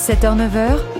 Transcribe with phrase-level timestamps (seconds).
[0.00, 0.99] 7h-9h,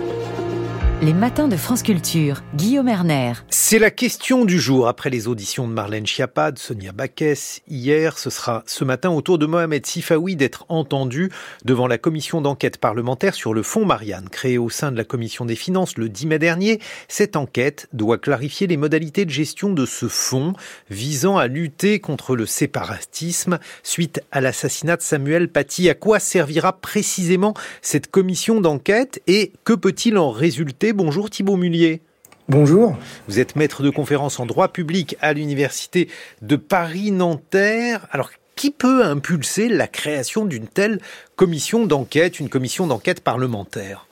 [1.02, 3.32] les matins de France Culture, Guillaume Erner.
[3.48, 4.86] C'est la question du jour.
[4.86, 9.38] Après les auditions de Marlène Schiappa, Sonia Baquès hier, ce sera ce matin au tour
[9.38, 11.30] de Mohamed Sifawi d'être entendu
[11.64, 15.46] devant la commission d'enquête parlementaire sur le fonds Marianne, créé au sein de la commission
[15.46, 16.80] des finances le 10 mai dernier.
[17.08, 20.52] Cette enquête doit clarifier les modalités de gestion de ce fonds
[20.90, 25.88] visant à lutter contre le séparatisme suite à l'assassinat de Samuel Paty.
[25.88, 32.02] À quoi servira précisément cette commission d'enquête et que peut-il en résulter Bonjour Thibault Mullier.
[32.48, 32.96] Bonjour.
[33.28, 36.08] Vous êtes maître de conférence en droit public à l'université
[36.42, 38.08] de Paris-Nanterre.
[38.10, 41.00] Alors, qui peut impulser la création d'une telle
[41.36, 44.06] commission d'enquête, une commission d'enquête parlementaire?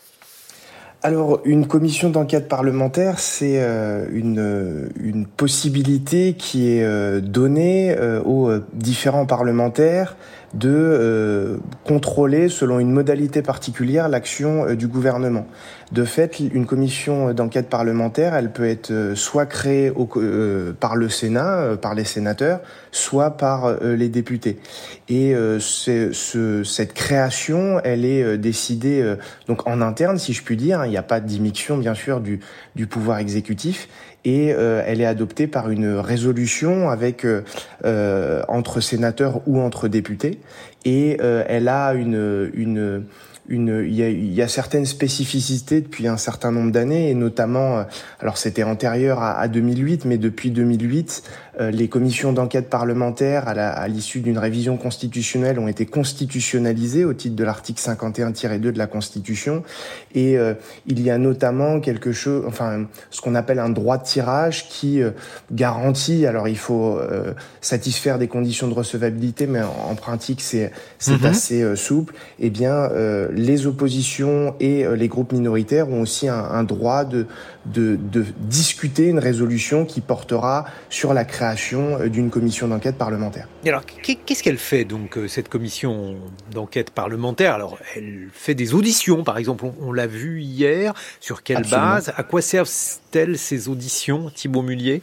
[1.03, 8.21] Alors, une commission d'enquête parlementaire, c'est euh, une, une, possibilité qui est euh, donnée euh,
[8.23, 10.17] aux différents parlementaires
[10.55, 15.47] de contrôler, selon une modalité particulière, l'action du gouvernement.
[15.93, 20.09] De fait, une commission d'enquête parlementaire, elle peut être soit créée au,
[20.79, 22.61] par le Sénat, par les sénateurs,
[22.93, 24.59] soit par les députés.
[25.09, 30.91] Et ce, cette création, elle est décidée donc en interne, si je puis dire il
[30.91, 32.41] n'y a pas d'immixtion, bien sûr, du,
[32.75, 33.89] du pouvoir exécutif.
[34.25, 37.43] Et euh, elle est adoptée par une résolution avec euh,
[37.85, 40.41] euh, entre sénateurs ou entre députés.
[40.85, 43.05] Et elle a une, une
[43.49, 47.15] une, il y, a, il y, a, certaines spécificités depuis un certain nombre d'années, et
[47.15, 47.85] notamment,
[48.21, 51.23] alors c'était antérieur à, à, 2008, mais depuis 2008,
[51.61, 57.35] euh, les commissions d'enquête parlementaire, à l'issue d'une révision constitutionnelle, ont été constitutionnalisées au titre
[57.35, 59.65] de l'article 51-2 de la Constitution.
[60.15, 60.55] Et euh,
[60.87, 65.03] il y a notamment quelque chose, enfin, ce qu'on appelle un droit de tirage qui
[65.03, 65.11] euh,
[65.51, 66.27] garantit.
[66.27, 67.01] Alors, il faut
[67.61, 71.27] satisfaire des conditions de recevabilité, mais en, pratique, c'est c'est mhm.
[71.27, 72.15] assez souple.
[72.39, 72.89] Eh bien,
[73.39, 77.27] les oppositions et les groupes minoritaires ont aussi un, un droit de,
[77.67, 83.49] de, de discuter une résolution qui portera sur la création euh, d'une commission d'enquête parlementaire.
[83.67, 86.17] alors, qu'est-ce qu'elle fait donc euh, cette commission
[86.53, 87.55] d'enquête parlementaire?
[87.55, 89.67] Alors, elle fait des auditions, par exemple.
[89.81, 90.95] On, l'a vu hier.
[91.21, 92.13] Sur quelle base?
[92.17, 95.03] À quoi servent-elles ces auditions, Thibault Mullier?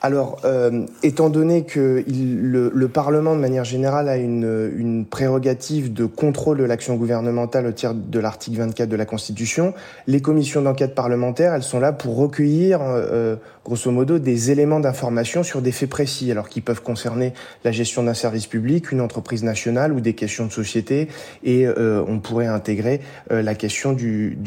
[0.00, 6.58] Alors, euh, étant donné que le, Parlement, de manière générale, a une, prérogative de contrôle
[6.58, 9.74] de l'action gouvernementale au titre de l'article 24 de la Constitution,
[10.06, 15.42] les commissions d'enquête parlementaires, elles sont là pour recueillir, euh, grosso modo, des éléments d'information
[15.42, 19.42] sur des faits précis, alors qui peuvent concerner la gestion d'un service public, une entreprise
[19.42, 21.08] nationale ou des questions de société,
[21.44, 23.00] et euh, on pourrait intégrer
[23.30, 24.38] euh, la question du,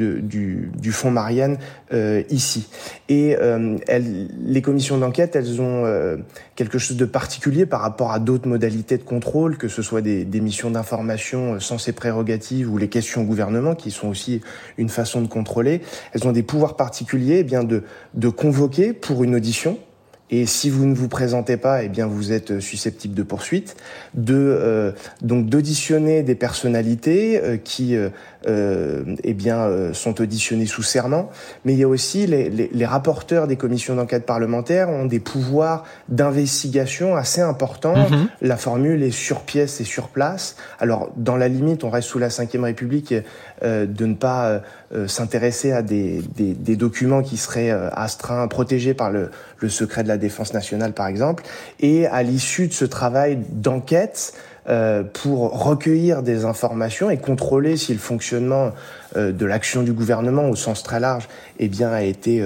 [0.92, 1.58] fonds Marianne
[1.94, 2.68] euh, ici.
[3.10, 3.36] Et
[3.88, 6.18] les commissions d'enquête, elles ont euh,
[6.56, 10.26] quelque chose de particulier par rapport à d'autres modalités de contrôle, que ce soit des,
[10.42, 14.42] missions d'information euh, sans ces prérogatives ou les questions au gouvernement, qui sont aussi
[14.78, 15.82] une façon de contrôler.
[16.14, 19.78] Elles ont des pouvoirs particuliers eh bien de, de convoquer pour une audition
[20.34, 23.76] et si vous ne vous présentez pas, eh bien vous êtes susceptible de poursuite.
[24.14, 28.10] De euh, donc d'auditionner des personnalités euh, qui euh, euh
[28.48, 31.30] eh bien sont auditionnées sous serment.
[31.66, 35.20] Mais il y a aussi les, les, les rapporteurs des commissions d'enquête parlementaires ont des
[35.20, 38.10] pouvoirs d'investigation assez importants.
[38.10, 38.28] Mhm.
[38.42, 40.56] La formule est sur pièce et sur place.
[40.80, 43.14] Alors dans la limite, on reste sous la Ve République
[43.64, 44.62] de ne pas
[45.08, 49.30] s'intéresser à des, des, des, documents qui seraient astreints, protégés par le,
[49.60, 51.44] le secret de la défense nationale par exemple,
[51.80, 54.34] et à l'issue de ce travail d'enquête,
[54.70, 58.72] euh, pour recueillir des informations et contrôler si le fonctionnement
[59.16, 61.28] euh, de l'action du gouvernement au sens très large
[61.58, 62.44] eh bien a été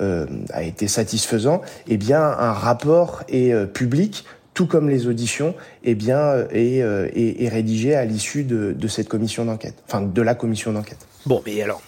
[0.00, 4.24] euh, a été satisfaisant eh bien un rapport est public
[4.54, 9.08] tout comme les auditions eh bien est, est, est rédigé à l'issue de, de cette
[9.08, 11.06] commission d'enquête enfin de la commission d'enquête.
[11.26, 11.80] Bon mais alors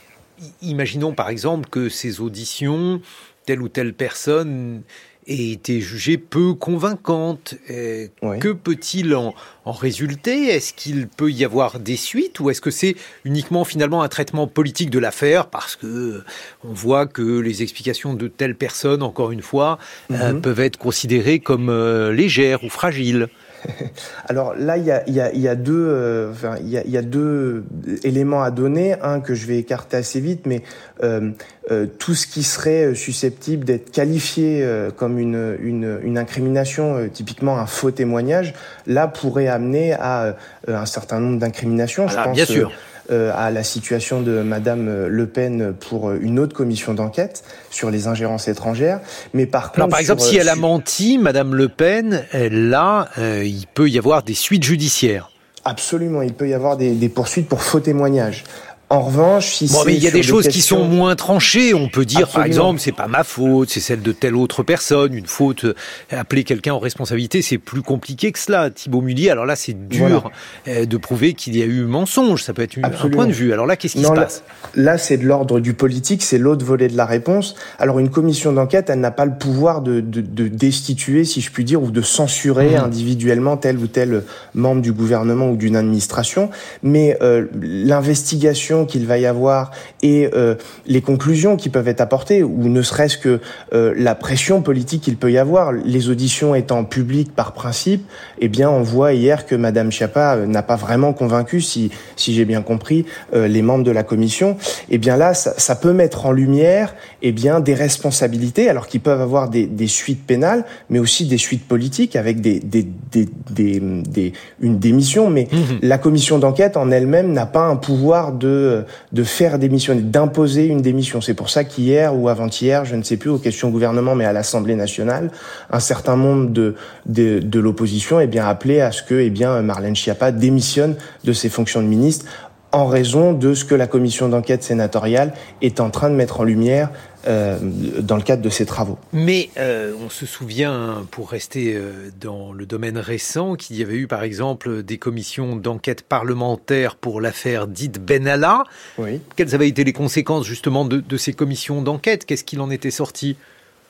[0.62, 3.00] imaginons par exemple que ces auditions
[3.44, 4.82] telle ou telle personne
[5.26, 7.54] ait été jugée peu convaincante.
[7.68, 10.48] Que peut-il en, en, résulter?
[10.48, 12.40] Est-ce qu'il peut y avoir des suites?
[12.40, 16.22] Ou est-ce que c'est uniquement finalement un traitement politique de l'affaire parce que
[16.64, 19.78] on voit que les explications de telle personne, encore une fois,
[20.10, 20.40] euh, mhm.
[20.40, 23.28] peuvent être considérées comme euh, légères ou fragiles?
[24.28, 26.86] Alors là, il y a, y, a, y a, deux, euh, enfin, il y, a,
[26.86, 27.64] y a deux
[28.02, 28.96] éléments à donner.
[29.02, 30.62] Un que je vais écarter assez vite, mais
[31.02, 31.30] euh,
[31.70, 37.08] euh, tout ce qui serait susceptible d'être qualifié euh, comme une, une, une incrimination, euh,
[37.08, 38.54] typiquement un faux témoignage,
[38.86, 40.36] là pourrait amener à
[40.68, 42.06] un certain nombre d'incriminations.
[42.08, 42.70] je pense, bien sûr.
[43.10, 48.06] Euh, à la situation de Madame Le Pen pour une autre commission d'enquête sur les
[48.06, 49.00] ingérences étrangères.
[49.34, 53.66] Mais par contre, par exemple, si elle a menti, Madame Le Pen, là, euh, il
[53.66, 55.30] peut y avoir des suites judiciaires.
[55.66, 58.44] Absolument, il peut y avoir des, des poursuites pour faux témoignages.
[58.90, 61.74] En revanche, si bon, mais il y a des choses qui sont moins tranchées.
[61.74, 65.14] On peut dire, par exemple, c'est pas ma faute, c'est celle de telle autre personne.
[65.14, 65.74] Une faute, euh,
[66.10, 68.70] appeler quelqu'un en responsabilité, c'est plus compliqué que cela.
[68.70, 70.30] Thibault Mullier, alors là, c'est dur
[70.68, 72.42] euh, de prouver qu'il y a eu mensonge.
[72.42, 73.52] Ça peut être un point de vue.
[73.52, 74.42] Alors là, qu'est-ce qui se passe?
[74.74, 77.54] Là, c'est de l'ordre du politique, c'est l'autre volet de la réponse.
[77.78, 81.50] Alors une commission d'enquête, elle n'a pas le pouvoir de, de, de, destituer, si je
[81.50, 82.84] puis dire, ou de censurer mmh.
[82.84, 86.50] individuellement tel ou tel membre du gouvernement ou d'une administration,
[86.82, 89.70] mais euh, l'investigation qu'il va y avoir
[90.02, 90.56] et euh,
[90.86, 93.40] les conclusions qui peuvent être apportées, ou ne serait-ce que
[93.72, 98.04] euh, la pression politique qu'il peut y avoir, les auditions étant publiques par principe,
[98.40, 102.44] eh bien, on voit hier que Madame Chiappa n'a pas vraiment convaincu, si, si j'ai
[102.44, 104.56] bien compris, les membres de la commission.
[104.90, 109.00] Eh bien là, ça, ça peut mettre en lumière, eh bien, des responsabilités, alors qu'ils
[109.00, 113.80] peuvent avoir des, des, suites pénales, mais aussi des suites politiques avec des, des, des,
[113.80, 115.30] des une démission.
[115.30, 115.56] Mais mmh.
[115.82, 118.63] la commission d'enquête en elle-même n'a pas un pouvoir de,
[119.12, 121.20] de faire démissionner, d'imposer une démission.
[121.20, 124.32] C'est pour ça qu'hier ou avant-hier, je ne sais plus, aux questions gouvernement, mais à
[124.32, 125.30] l'Assemblée nationale,
[125.70, 130.32] un certain nombre de, l'opposition est bien appelé à ce que eh bien, Marlène Schiappa
[130.32, 132.26] démissionne de ses fonctions de ministre
[132.72, 135.32] en raison de ce que la commission d'enquête sénatoriale
[135.62, 136.90] est en train de mettre en lumière
[137.26, 137.58] euh,
[138.00, 138.98] dans le cadre de ses travaux.
[139.12, 143.96] Mais euh, on se souvient, pour rester euh, dans le domaine récent, qu'il y avait
[143.96, 148.64] eu par exemple des commissions d'enquête parlementaire pour l'affaire dite Benalla.
[148.98, 149.20] Oui.
[149.36, 152.24] Quelles avaient été les conséquences justement de, de ces commissions d'enquête?
[152.26, 153.36] Qu'est-ce qu'il en était sorti?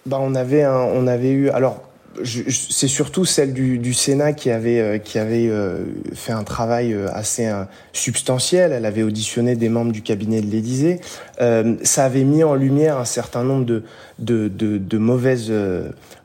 [0.07, 1.83] Bah, on avait un, on avait eu alors
[2.23, 5.85] c'est surtout celle du, Sénat qui avait euh, qui avait euh,
[6.15, 7.51] fait un travail euh, assez
[7.93, 8.73] substantiel.
[8.73, 11.01] Elle avait auditionné des membres du cabinet de l'Élysée.
[11.39, 13.83] ça avait mis en lumière un certain nombre de
[14.19, 15.53] de, mauvaises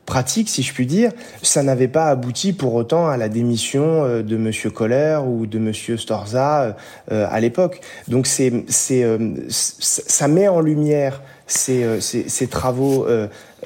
[0.06, 1.12] pratiques, si je puis dire.
[1.42, 5.96] Ça n'avait pas abouti pour autant à la démission de Monsieur Kohler ou de Monsieur
[5.96, 6.76] Storza
[7.10, 7.80] à l'époque.
[8.08, 9.04] Donc c'est c'est
[9.48, 13.06] ça met en lumière ces, ces travaux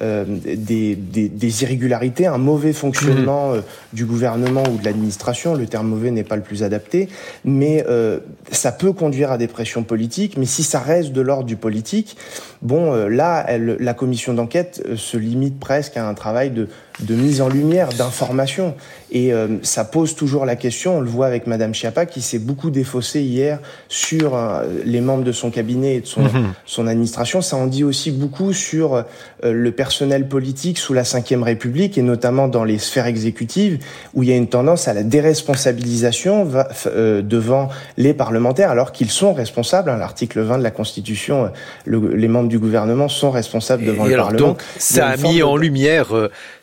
[0.01, 3.55] euh, des, des, des, irrégularités, un mauvais fonctionnement mmh.
[3.55, 3.61] euh,
[3.93, 5.55] du gouvernement ou de l'administration.
[5.55, 7.07] Le terme mauvais n'est pas le plus adapté,
[7.45, 8.19] mais euh,
[8.51, 10.37] ça peut conduire à des pressions politiques.
[10.37, 12.17] Mais si ça reste de l'ordre du politique,
[12.61, 16.67] bon, là, elle, la commission d'enquête se limite presque à un travail de,
[17.01, 18.75] de mise en lumière, d'information.
[19.11, 22.39] Et euh, ça pose toujours la question, on le voit avec Madame Chiappa, qui s'est
[22.39, 26.53] beaucoup défaussée hier sur euh, les membres de son cabinet et de son, mhm.
[26.65, 27.41] son administration.
[27.41, 29.03] Ça en dit aussi beaucoup sur euh,
[29.43, 29.84] le personnel
[30.29, 33.79] politique sous la Ve République, et notamment dans les sphères exécutives,
[34.13, 36.49] où il y a une tendance à la déresponsabilisation
[36.85, 39.89] devant les parlementaires, alors qu'ils sont responsables.
[39.89, 41.51] Hein, L'article 20 de la Constitution,
[41.85, 44.39] les membres du gouvernement sont responsables devant le Parlement.
[44.39, 46.13] Donc, ça a mis en lumière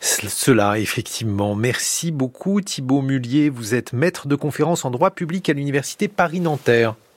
[0.01, 1.55] cela, effectivement.
[1.55, 3.49] Merci beaucoup Thibault Mullier.
[3.49, 6.95] Vous êtes maître de conférence en droit public à l'Université Paris-Nanterre.